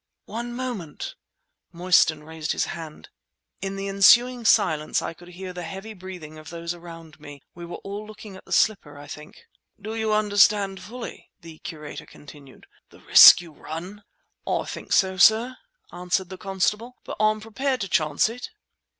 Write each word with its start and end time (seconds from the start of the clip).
"One 0.25 0.51
moment"—Mostyn 0.55 2.23
raised 2.23 2.53
his 2.53 2.65
hand! 2.73 3.09
In 3.61 3.75
the 3.75 3.87
ensuing 3.87 4.45
silence 4.45 4.99
I 4.99 5.13
could 5.13 5.27
hear 5.27 5.53
the 5.53 5.61
heavy 5.61 5.93
breathing 5.93 6.39
of 6.39 6.49
those 6.49 6.73
around 6.73 7.19
me. 7.19 7.43
We 7.53 7.65
were 7.67 7.77
all 7.83 8.07
looking 8.07 8.35
at 8.35 8.43
the 8.45 8.51
slipper, 8.51 8.97
I 8.97 9.05
think. 9.05 9.43
"Do 9.79 9.93
you 9.93 10.11
understand, 10.11 10.81
fully," 10.81 11.29
the 11.41 11.59
curator 11.59 12.07
continued, 12.07 12.65
"the 12.89 13.01
risk 13.01 13.41
you 13.41 13.51
run?" 13.51 14.03
"I 14.47 14.65
think 14.65 14.91
so, 14.91 15.17
sir," 15.17 15.55
answered 15.91 16.29
the 16.29 16.37
constable; 16.39 16.95
"but 17.03 17.15
I'm 17.19 17.39
prepared 17.39 17.81
to 17.81 17.87
chance 17.87 18.27
it." 18.27 18.49